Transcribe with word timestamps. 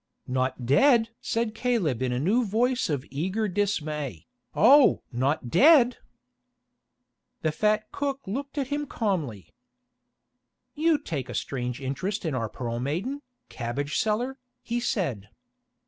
"Not 0.25 0.65
dead?" 0.65 1.09
said 1.21 1.53
Caleb 1.53 2.01
in 2.01 2.11
a 2.11 2.17
new 2.19 2.43
voice 2.43 2.89
of 2.89 3.05
eager 3.11 3.47
dismay, 3.47 4.25
"Oh! 4.55 5.03
not 5.11 5.49
dead?" 5.51 5.97
The 7.43 7.51
fat 7.51 7.91
cook 7.91 8.19
looked 8.25 8.57
at 8.57 8.69
him 8.69 8.87
calmly. 8.87 9.49
"You 10.73 10.97
take 10.97 11.29
a 11.29 11.35
strange 11.35 11.79
interest 11.79 12.25
in 12.25 12.33
our 12.33 12.49
Pearl 12.49 12.79
Maiden, 12.79 13.21
Cabbage 13.47 13.99
seller," 13.99 14.39
he 14.63 14.79
said. 14.79 15.29